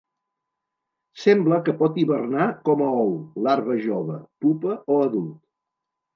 [1.25, 3.13] Sembla que pot hibernar com a ou,
[3.49, 5.39] larva jove, pupa o adult.